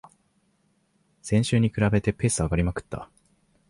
[1.21, 3.07] 先週に比べてペース上がりまくった